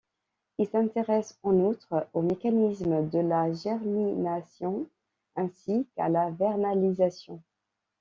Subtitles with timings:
[0.57, 4.87] Il s’intéresse en outre aux mécanismes de la germination
[5.35, 7.39] ainsi qu'à la vernalisation.